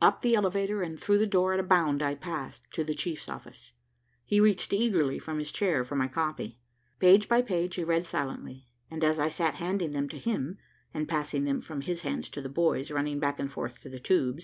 Up 0.00 0.22
the 0.22 0.36
elevator 0.36 0.82
and 0.82 0.96
through 0.96 1.18
the 1.18 1.26
door 1.26 1.52
at 1.52 1.58
a 1.58 1.64
bound 1.64 2.00
I 2.00 2.14
passed, 2.14 2.62
to 2.74 2.84
the 2.84 2.94
chief's 2.94 3.28
office. 3.28 3.72
He 4.24 4.38
reached 4.38 4.72
eagerly 4.72 5.18
from 5.18 5.40
his 5.40 5.50
chair 5.50 5.82
for 5.82 5.96
my 5.96 6.06
copy. 6.06 6.60
Page 7.00 7.28
by 7.28 7.42
page 7.42 7.74
he 7.74 7.82
read 7.82 8.06
silently, 8.06 8.68
as 8.92 9.18
I 9.18 9.28
sat 9.28 9.56
handing 9.56 9.90
them 9.90 10.08
to 10.10 10.16
him, 10.16 10.58
and 10.94 11.08
passing 11.08 11.42
them 11.42 11.60
from 11.60 11.80
his 11.80 12.02
hands 12.02 12.30
to 12.30 12.40
the 12.40 12.48
boys 12.48 12.92
running 12.92 13.18
back 13.18 13.40
and 13.40 13.50
forth 13.50 13.80
to 13.80 13.88
the 13.88 13.98
tubes. 13.98 14.42